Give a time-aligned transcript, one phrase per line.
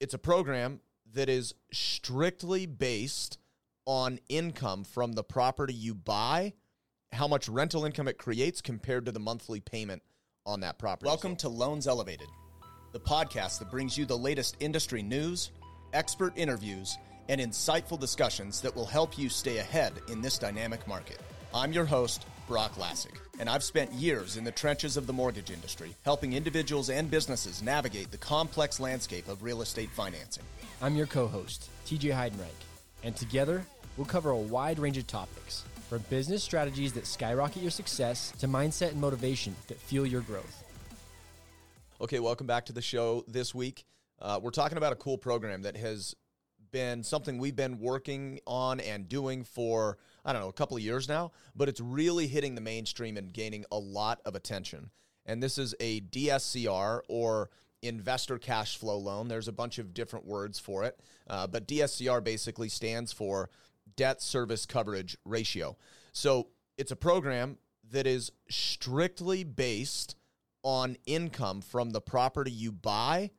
[0.00, 0.80] it's a program
[1.14, 3.38] that is strictly based
[3.86, 6.52] on income from the property you buy,
[7.12, 10.02] how much rental income it creates compared to the monthly payment
[10.44, 11.06] on that property.
[11.06, 12.28] Welcome to Loans Elevated,
[12.92, 15.50] the podcast that brings you the latest industry news,
[15.92, 21.20] expert interviews, and insightful discussions that will help you stay ahead in this dynamic market.
[21.54, 25.50] I'm your host, Broch Lassig, and I've spent years in the trenches of the mortgage
[25.50, 30.44] industry, helping individuals and businesses navigate the complex landscape of real estate financing.
[30.80, 32.62] I'm your co host, TJ Heidenreich,
[33.02, 33.64] and together
[33.96, 38.46] we'll cover a wide range of topics from business strategies that skyrocket your success to
[38.46, 40.64] mindset and motivation that fuel your growth.
[42.00, 43.84] Okay, welcome back to the show this week.
[44.20, 46.14] Uh, we're talking about a cool program that has
[46.76, 50.82] been something we've been working on and doing for, I don't know, a couple of
[50.82, 54.90] years now, but it's really hitting the mainstream and gaining a lot of attention.
[55.24, 57.48] And this is a DSCR or
[57.80, 59.28] investor cash flow loan.
[59.28, 63.48] There's a bunch of different words for it, uh, but DSCR basically stands for
[63.96, 65.78] debt service coverage ratio.
[66.12, 67.56] So it's a program
[67.90, 70.14] that is strictly based
[70.62, 73.30] on income from the property you buy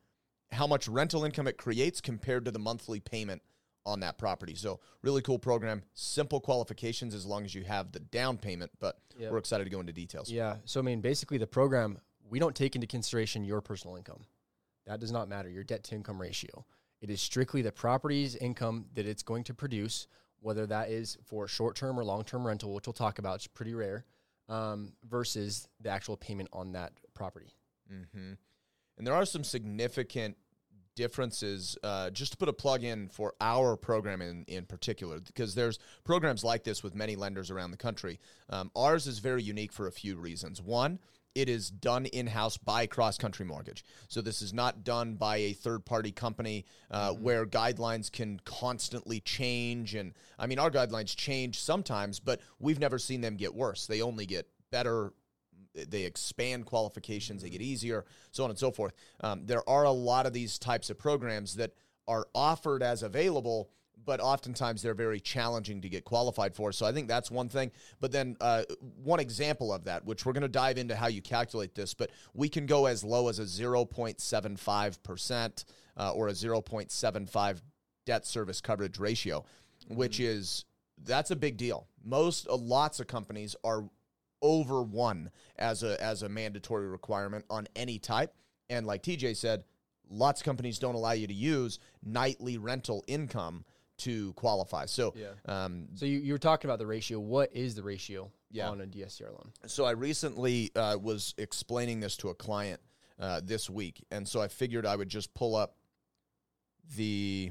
[0.50, 3.42] how much rental income it creates compared to the monthly payment
[3.84, 4.54] on that property.
[4.54, 5.82] So, really cool program.
[5.94, 9.32] Simple qualifications as long as you have the down payment, but yep.
[9.32, 10.30] we're excited to go into details.
[10.30, 10.56] Yeah.
[10.64, 14.24] So, I mean, basically, the program, we don't take into consideration your personal income.
[14.86, 16.64] That does not matter, your debt to income ratio.
[17.00, 20.06] It is strictly the property's income that it's going to produce,
[20.40, 23.36] whether that is for short term or long term rental, which we'll talk about.
[23.36, 24.04] It's pretty rare,
[24.48, 27.54] um, versus the actual payment on that property.
[27.92, 28.32] Mm-hmm.
[28.98, 30.36] And there are some significant
[30.98, 31.78] differences.
[31.82, 35.78] Uh, just to put a plug in for our program in, in particular, because there's
[36.04, 38.18] programs like this with many lenders around the country.
[38.50, 40.60] Um, ours is very unique for a few reasons.
[40.60, 40.98] One,
[41.36, 43.84] it is done in house by Cross Country Mortgage.
[44.08, 47.22] So this is not done by a third party company uh, mm-hmm.
[47.22, 49.94] where guidelines can constantly change.
[49.94, 53.86] And I mean, our guidelines change sometimes, but we've never seen them get worse.
[53.86, 55.12] They only get better
[55.84, 58.92] they expand qualifications, they get easier, so on and so forth.
[59.20, 61.72] Um, there are a lot of these types of programs that
[62.06, 63.70] are offered as available,
[64.04, 66.72] but oftentimes they're very challenging to get qualified for.
[66.72, 67.70] So I think that's one thing.
[68.00, 68.62] But then uh,
[69.02, 72.10] one example of that, which we're going to dive into how you calculate this, but
[72.32, 75.64] we can go as low as a 0.75%
[75.98, 77.60] uh, or a 0.75
[78.06, 79.44] debt service coverage ratio,
[79.88, 80.38] which mm-hmm.
[80.38, 80.64] is
[81.04, 81.86] that's a big deal.
[82.04, 83.84] Most uh, lots of companies are
[84.42, 88.34] over one as a as a mandatory requirement on any type.
[88.70, 89.64] And like TJ said,
[90.10, 93.64] lots of companies don't allow you to use nightly rental income
[93.98, 94.86] to qualify.
[94.86, 95.28] So, yeah.
[95.46, 97.18] Um, so you, you were talking about the ratio.
[97.18, 98.68] What is the ratio yeah.
[98.68, 99.52] on a DSCR loan?
[99.66, 102.80] So I recently uh, was explaining this to a client
[103.18, 105.76] uh, this week, and so I figured I would just pull up
[106.96, 107.50] the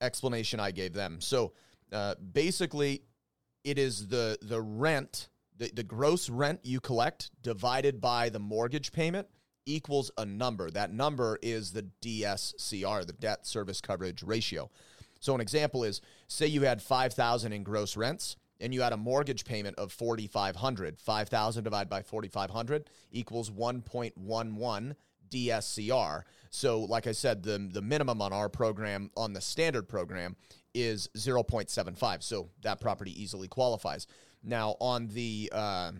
[0.00, 1.20] explanation I gave them.
[1.20, 1.52] So
[1.92, 3.02] uh, basically,
[3.64, 5.28] it is the the rent
[5.60, 9.28] the, the gross rent you collect divided by the mortgage payment
[9.66, 10.70] equals a number.
[10.70, 14.70] That number is the DSCR, the debt service coverage ratio.
[15.20, 18.96] So an example is say you had 5000 in gross rents and you had a
[18.96, 20.98] mortgage payment of 4500.
[20.98, 24.94] 5000 divided by 4500 equals 1.11
[25.30, 26.22] DSCR.
[26.50, 30.36] So, like I said, the, the minimum on our program, on the standard program,
[30.74, 32.22] is 0.75.
[32.22, 34.06] So that property easily qualifies.
[34.42, 35.92] Now, on the uh,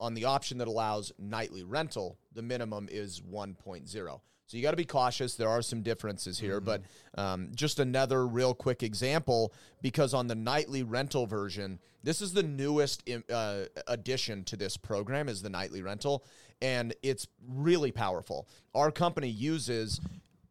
[0.00, 4.20] on the option that allows nightly rental, the minimum is 1.0.
[4.48, 5.34] So you got to be cautious.
[5.34, 6.80] There are some differences here, mm-hmm.
[7.14, 9.52] but um, just another real quick example
[9.82, 15.28] because on the nightly rental version, this is the newest uh, addition to this program
[15.28, 16.24] is the nightly rental,
[16.62, 18.48] and it's really powerful.
[18.74, 20.00] Our company uses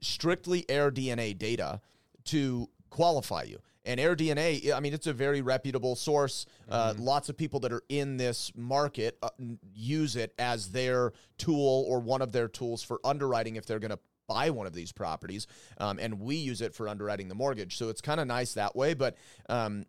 [0.02, 1.82] strictly AirDNA data
[2.26, 3.60] to qualify you.
[3.88, 6.46] And AirDNA, I mean, it's a very reputable source.
[6.70, 7.02] Uh, mm-hmm.
[7.02, 9.30] lots of people that are in this market uh,
[9.74, 13.92] use it as their tool or one of their tools for underwriting if they're going
[13.92, 15.48] to buy one of these properties.
[15.78, 17.78] Um, and we use it for underwriting the mortgage.
[17.78, 18.94] So it's kind of nice that way.
[18.94, 19.16] But
[19.48, 19.86] um,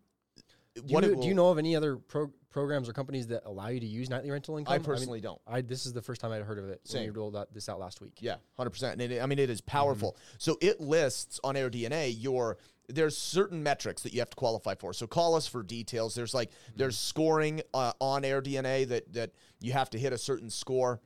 [0.74, 3.68] do you, will, do you, know of any other pro- programs or companies that allow
[3.68, 4.74] you to use nightly rental income?
[4.74, 5.40] I personally I mean, don't.
[5.46, 6.86] I this is the first time I'd heard of it.
[6.86, 7.00] Same.
[7.00, 8.18] When you rolled that, this out last week.
[8.20, 9.00] Yeah, hundred percent.
[9.00, 10.12] And it, I mean, it is powerful.
[10.12, 10.36] Mm-hmm.
[10.38, 14.92] So it lists on AirDNA your there's certain metrics that you have to qualify for.
[14.92, 16.14] So call us for details.
[16.14, 16.78] There's like mm-hmm.
[16.78, 19.30] there's scoring uh, on AirDNA that that
[19.60, 21.00] you have to hit a certain score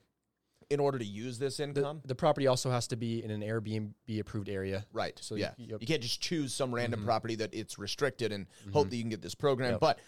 [0.71, 2.01] in order to use this income.
[2.03, 4.87] The, the, property also has to be in an Airbnb approved area.
[4.93, 5.19] Right.
[5.21, 7.09] So yeah, you, you can't just choose some random mm-hmm.
[7.09, 8.73] property that it's restricted and mm-hmm.
[8.73, 9.73] hope that you can get this program.
[9.73, 9.81] Yep.
[9.81, 9.99] But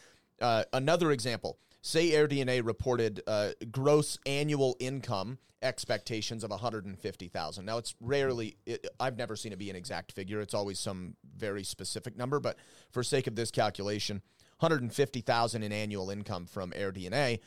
[0.40, 1.58] uh, another example.
[1.84, 7.64] Say AirDNA reported uh, gross annual income expectations of 150,000.
[7.64, 10.40] Now it's rarely it, I've never seen it be an exact figure.
[10.40, 12.56] It's always some very specific number, but
[12.90, 14.22] for sake of this calculation,
[14.60, 17.40] 150,000 in annual income from AirDNA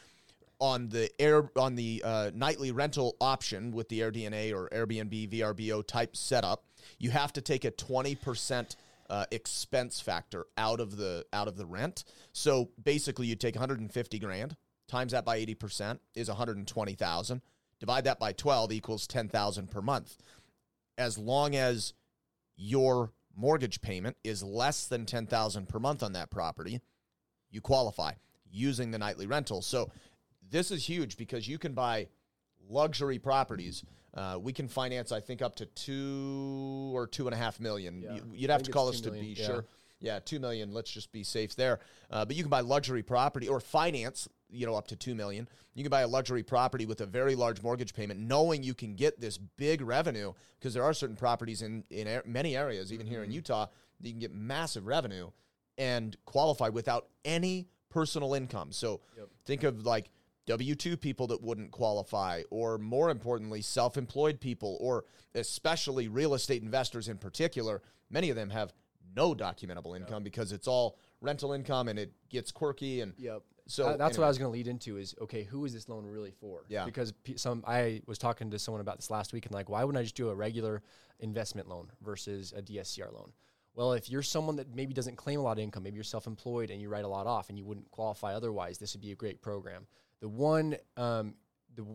[0.60, 5.86] on the air on the uh, nightly rental option with the AirDNA or Airbnb VRBO
[5.86, 6.64] type setup,
[7.00, 8.76] you have to take a 20%
[9.10, 12.04] uh, expense factor out of the out of the rent.
[12.34, 14.56] So basically, you take 150 grand
[14.88, 17.42] times that by 80% is 120,000.
[17.80, 20.18] Divide that by 12 equals 10,000 per month.
[20.98, 21.94] As long as
[22.56, 26.82] your mortgage payment is less than 10,000 per month on that property,
[27.52, 28.14] you qualify
[28.50, 29.62] using the nightly rental.
[29.62, 29.92] So
[30.50, 32.08] this is huge because you can buy
[32.68, 33.84] luxury properties.
[34.18, 38.02] Uh, we can finance, I think, up to two or two and a half million.
[38.02, 38.16] Yeah.
[38.34, 39.46] You, would have to call us to be million, yeah.
[39.46, 39.66] sure.
[40.00, 40.74] Yeah, two million.
[40.74, 41.80] Let's just be safe there.
[42.10, 45.48] Uh, but you can buy luxury property or finance, you know, up to two million.
[45.76, 48.96] You can buy a luxury property with a very large mortgage payment, knowing you can
[48.96, 53.06] get this big revenue because there are certain properties in in a- many areas, even
[53.06, 53.36] here in Mm-hmm.
[53.36, 53.68] Utah,
[54.00, 55.30] that you can get massive revenue
[55.78, 58.72] and qualify without any personal income.
[58.72, 59.28] So Yep.
[59.46, 60.10] think of like
[60.48, 65.04] W 2 people that wouldn't qualify, or more importantly, self employed people, or
[65.36, 67.82] especially real estate investors in particular.
[68.10, 68.74] Many of them have
[69.16, 73.02] no documentable income because it's all rental income and it gets quirky.
[73.02, 73.42] And Yep.
[73.68, 74.24] so So that's what.
[74.24, 76.64] I was going to lead into is okay, who is this loan really for?
[76.70, 76.86] Yeah.
[76.86, 79.84] Because pe- some I was talking to someone about this last week and like, why
[79.84, 80.82] wouldn't I just do a regular
[81.20, 83.34] investment loan versus a DSCR loan?
[83.76, 86.72] Well, if you're someone that maybe doesn't claim a lot of income, maybe you're self-employed
[86.72, 89.16] and you write a lot off and you wouldn't qualify otherwise, this would be a
[89.16, 89.86] great program.
[90.20, 91.36] The one, um,
[91.76, 91.86] the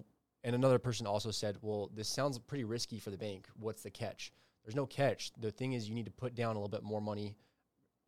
[0.44, 3.46] and another person also said, well, this sounds pretty risky for the bank.
[3.58, 4.32] What's the catch?
[4.64, 5.32] There's no catch.
[5.40, 7.36] The thing is, you need to put down a little bit more money.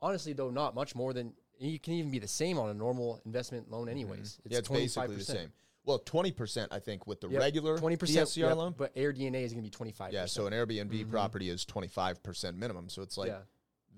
[0.01, 3.21] Honestly, though, not much more than you can even be the same on a normal
[3.25, 3.91] investment loan, mm-hmm.
[3.91, 4.41] anyways.
[4.45, 5.53] it's yeah, it's basically the same.
[5.87, 8.75] Well, 20%, I think, with the Yep, regular 20% DSCR yep, loan.
[8.77, 10.13] but AirDNA is going to be 25.
[10.13, 11.11] Yeah, so an Airbnb mm-hmm.
[11.11, 12.89] property is 25% minimum.
[12.89, 13.41] So it's like, yeah,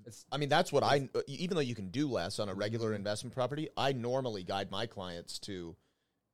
[0.05, 2.89] it's I mean, that's what I, even though you can do less on a regular
[2.89, 2.97] mm-hmm.
[2.97, 5.77] investment property, I normally guide my clients to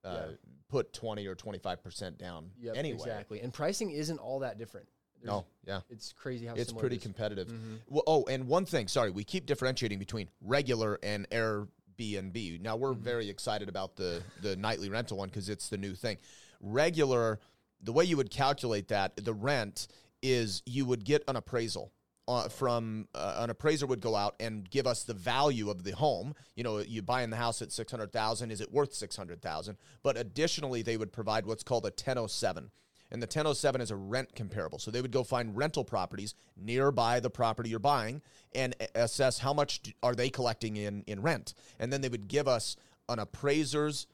[0.04, 0.36] uh, Yeah.
[0.68, 2.96] put 20 or 25% down yep, anyway.
[2.96, 3.40] exactly.
[3.40, 4.88] And pricing isn't all that different.
[5.20, 5.80] There's- No, yeah.
[5.88, 7.02] it's crazy how It's pretty it is.
[7.04, 7.48] competitive.
[7.48, 7.78] Mhm.
[7.88, 12.60] Well, oh, and one thing, sorry, we keep differentiating between regular and Airbnb.
[12.60, 16.18] Now we're very excited about the the nightly rental one because it's the new thing.
[16.60, 17.40] Regular,
[17.80, 19.86] the way you would calculate that, the rent
[20.22, 21.92] is you would get an appraisal.
[22.26, 25.90] Uh, from uh, an appraiser would go out and give us the value of the
[25.90, 26.34] home.
[26.56, 28.50] You know, you buy in the house at six hundred thousand.
[28.50, 29.76] Is it worth six hundred thousand?
[30.02, 32.70] But additionally, they would provide what's called a ten oh seven.
[33.10, 34.80] And the 1007 is a rent comparable.
[34.80, 38.22] So they would go find rental properties nearby the property you're buying
[38.54, 41.54] and assess how much are they collecting in, in rent.
[41.78, 42.76] And then they would give us
[43.08, 44.06] an appraiser's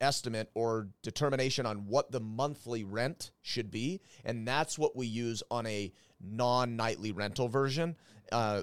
[0.00, 4.00] estimate or determination on what the monthly rent should be.
[4.24, 7.96] And that's what we use on a non nightly rental version.
[8.30, 8.62] Uh,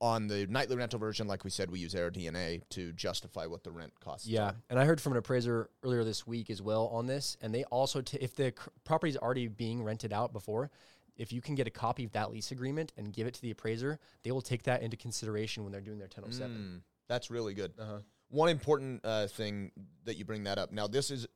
[0.00, 3.70] on the nightly rental version, like we said, we use AirDNA to justify what the
[3.70, 4.26] rent costs.
[4.26, 7.54] Yeah, and I heard from an appraiser earlier this week as well on this, and
[7.54, 10.70] they also t- if the c- property is already being rented out before,
[11.16, 13.50] if you can get a copy of that lease agreement and give it to the
[13.50, 16.54] appraiser, they will take that into consideration when they're doing their 1007.
[16.54, 17.72] Mm, that's really good.
[17.78, 17.98] Uh-huh.
[18.28, 19.70] One important uh, thing
[20.04, 20.72] that you bring that up.
[20.72, 21.26] Now, this is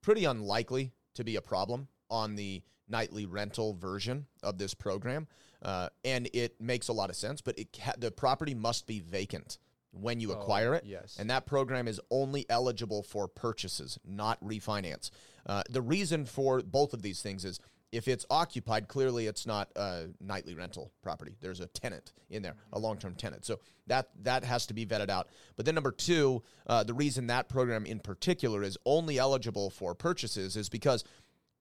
[0.00, 5.26] pretty unlikely to be a problem on the nightly rental version of this program,
[5.62, 7.40] uh, and it makes a lot of sense.
[7.40, 9.58] But it the property must be vacant
[9.92, 11.16] when you Oh, acquire it, yes.
[11.18, 15.10] and that program is only eligible for purchases, not refinance.
[15.46, 17.60] Uh, the reason for both of these things is
[17.94, 21.36] if it's occupied, clearly it's not a nightly rental property.
[21.40, 23.44] There's a tenant in there, a long-term tenant.
[23.44, 25.28] So that that has to be vetted out.
[25.56, 29.94] But then number two, uh, the reason that program in particular is only eligible for
[29.94, 31.04] purchases is because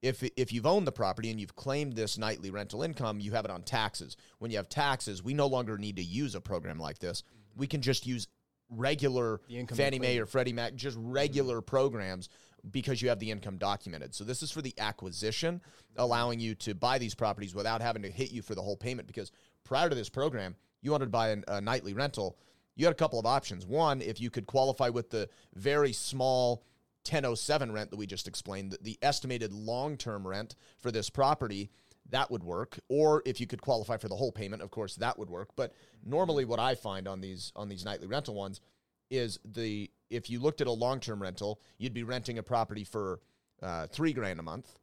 [0.02, 3.46] if if you've owned the property and you've claimed this nightly rental income, you have
[3.46, 4.18] it on taxes.
[4.40, 7.24] When you have taxes, we no longer need to use a program like this.
[7.56, 8.28] We can just use
[8.70, 9.40] regular
[9.76, 12.30] Fannie Mae or Freddie Mac, just regular programs
[12.72, 14.16] because you have the income documented.
[14.16, 15.62] So this is for the acquisition,
[15.98, 19.08] allowing you to buy these properties without having to hit you for the whole payment.
[19.08, 19.32] Because
[19.64, 22.38] prior to this program, you wanted to buy an, a nightly rental.
[22.76, 23.66] You had a couple of options.
[23.66, 26.64] One, if you could qualify with the very small
[27.10, 31.70] 1007 rent that we just explained, the, the estimated long term rent for this property,
[32.10, 32.80] that would work.
[32.90, 35.50] Or if you could qualify for the whole payment, of course, that would work.
[35.56, 35.74] But
[36.06, 38.62] normally, what I find on these on these nightly rental ones
[39.10, 42.84] is the if you looked at a long term rental, you'd be renting a property
[42.84, 43.20] for
[43.62, 44.78] uh, three grand a month,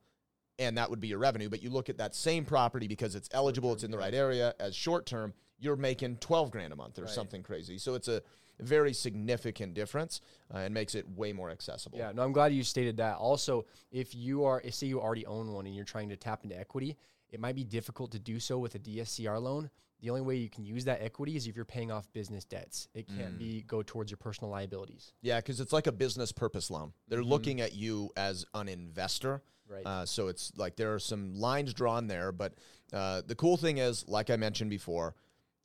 [0.58, 1.48] and that would be your revenue.
[1.48, 4.54] But you look at that same property because it's eligible, it's in the right area
[4.58, 7.10] as short term, you're making twelve grand a month or Right.
[7.10, 7.78] something crazy.
[7.78, 8.22] So it's a
[8.58, 10.20] very significant difference
[10.52, 11.98] uh, and makes it way more accessible.
[11.98, 13.16] Yeah, no, I'm glad you stated that.
[13.16, 16.58] Also, if you are, say you already own one and you're trying to tap into
[16.58, 16.96] equity,
[17.30, 19.70] it might be difficult to do so with a DSCR loan.
[20.00, 22.88] The only way you can use that equity is if you're paying off business debts.
[22.94, 25.12] It can't be go towards your personal liabilities.
[25.20, 26.92] Yeah, because it's like a business purpose loan.
[27.08, 29.42] They're looking at you as an investor.
[29.68, 29.86] Right.
[29.86, 32.32] Uh, so it's like there are some lines drawn there.
[32.32, 32.54] But
[32.92, 35.14] uh, the cool thing is, like I mentioned before,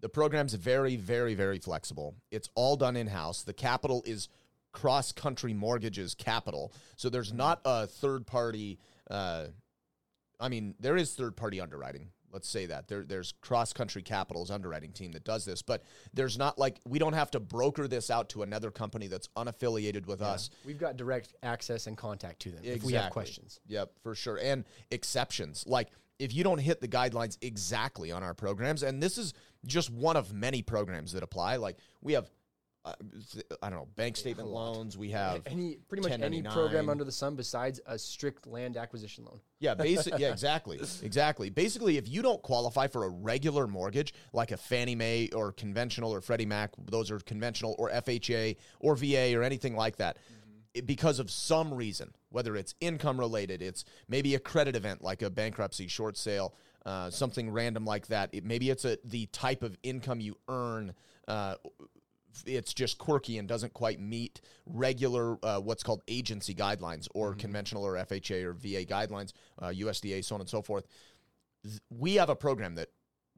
[0.01, 2.15] the program's very, very, very flexible.
[2.29, 3.43] It's all done in house.
[3.43, 4.29] The capital is
[4.73, 6.73] cross country mortgages capital.
[6.97, 8.77] So there's not a third party.
[9.09, 9.45] Uh,
[10.39, 12.09] I mean, there is third party underwriting.
[12.35, 16.37] Let's say that there, there's cross country capital's underwriting team that does this, but there's
[16.37, 20.21] not like we don't have to broker this out to another company that's unaffiliated with
[20.21, 20.49] us.
[20.65, 23.61] We've got direct access and contact to them if we have questions.
[23.67, 24.35] Yep, for sure.
[24.35, 25.63] And exceptions.
[25.65, 29.33] Like if you don't hit the guidelines exactly on our programs, and this is
[29.65, 31.55] just one of many programs that apply.
[31.55, 32.29] Like we have,
[32.85, 34.95] I don't know, bank statement loans.
[34.97, 39.25] We have Any pretty much any program under the sun besides a strict land acquisition
[39.25, 39.39] loan.
[39.59, 40.19] Yeah, basic.
[40.19, 41.49] yeah, exactly, exactly.
[41.49, 46.13] Basically, if you don't qualify for a regular mortgage like a Fannie Mae or conventional
[46.13, 50.17] or Freddie Mac, those are conventional or FHA or VA or anything like that,
[50.75, 55.23] it- because of some reason, whether it's income related, it's maybe a credit event like
[55.23, 56.53] a bankruptcy, short sale,
[56.85, 58.29] uh, something random like that.
[58.31, 60.93] It, maybe it's a the type of income you earn.
[61.27, 61.55] Uh,
[62.45, 67.83] it's just quirky and doesn't quite meet regular uh, what's called agency guidelines or conventional
[67.85, 70.85] or FHA or VA guidelines, uh, USDA, so on and so forth.
[71.63, 72.89] Th- We have a program that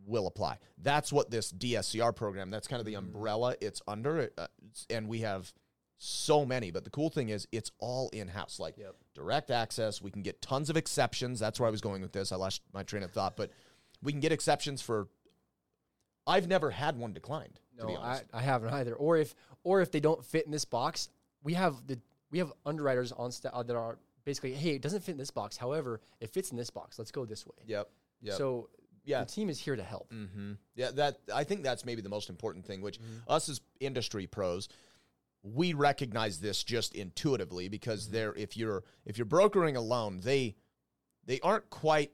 [0.06, 0.58] will apply.
[0.78, 2.50] That's what this DSCR program.
[2.52, 4.48] That's kind of the umbrella it's under, uh,
[4.90, 5.52] and we have
[5.98, 6.70] so many.
[6.72, 8.96] But the cool thing is, it's all in house, like Yep.
[9.16, 10.02] direct access.
[10.02, 11.40] We can get tons of exceptions.
[11.40, 12.32] That's where I was going with this.
[12.32, 13.52] I lost my train of thought, but
[14.04, 15.08] we can get exceptions for.
[16.28, 17.60] I've never had one declined.
[17.78, 17.96] No.
[17.98, 18.94] I, I haven't either.
[18.96, 21.10] Or if or if they don't fit in this box,
[21.44, 22.00] we have the
[22.32, 25.32] we have underwriters on sta- uh, that are basically, hey, it doesn't fit in this
[25.32, 25.56] box.
[25.58, 27.00] However, it fits in this box.
[27.00, 27.56] Let's go this way.
[27.66, 27.90] Yep.
[28.22, 28.36] Yep.
[28.36, 28.70] So
[29.06, 29.22] Yeah.
[29.24, 30.12] the team is here to help.
[30.12, 30.54] Mm-hmm.
[30.76, 32.82] Yeah, that I think that's maybe the most important thing.
[32.82, 33.32] Which Mm-hmm.
[33.32, 34.68] us as industry pros,
[35.44, 38.14] we recognize this just intuitively because Mm-hmm.
[38.14, 40.56] they're if you're if you're brokering a loan, they
[41.26, 42.12] they aren't quite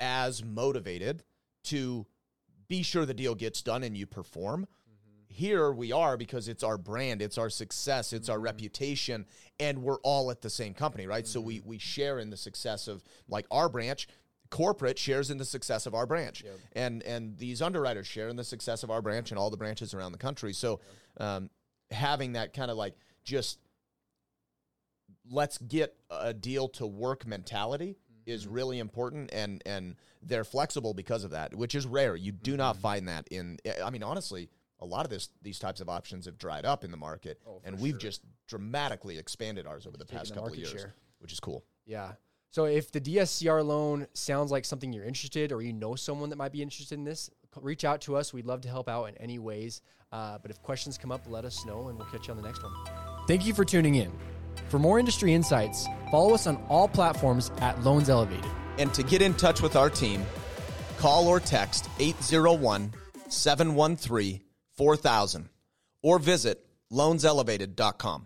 [0.00, 1.22] as motivated
[1.64, 2.06] to
[2.68, 4.66] be sure the deal gets done and you perform.
[5.34, 5.44] Mm-hmm.
[5.44, 8.32] Here we are because it's our brand, it's our success, it's Mm-hmm.
[8.32, 9.26] our reputation,
[9.60, 11.26] and we're all at the same company, right?
[11.26, 11.46] So Mm-hmm.
[11.46, 14.08] we we share in the success of like our branch.
[14.50, 16.44] Corporate shares in the success of our branch,
[16.76, 19.94] and and these underwriters share in the success of our branch and all the branches
[19.94, 20.52] around the country.
[20.52, 20.78] So,
[21.18, 21.50] um,
[21.90, 23.58] having that kind of like just
[25.28, 31.24] let's get a deal to work mentality is really important and and they're flexible because
[31.24, 34.48] of that which is rare you do not find that in i mean honestly
[34.84, 37.80] a lot of this these types of options have dried up in the market and
[37.80, 40.94] we've just dramatically expanded ours over the past the couple of years share.
[41.18, 42.12] which is cool Yeah.
[42.50, 46.36] So if the DSCR loan sounds like something you're interested or you know someone that
[46.36, 47.28] might be interested in this,
[47.60, 48.32] reach out to us.
[48.32, 49.82] We'd love to help out in any ways.
[50.12, 52.46] Uh, but if questions come up, let us know and we'll catch you on the
[52.46, 52.72] next one.
[53.26, 54.12] Thank you for tuning in.
[54.68, 58.48] For more industry insights, follow us on all platforms at Loans Elevated.
[58.78, 60.24] And to get in touch with our team,
[60.98, 62.92] call or text 801
[63.28, 64.43] 713
[64.76, 65.48] 4000
[66.02, 68.22] or visit loanselevated.com.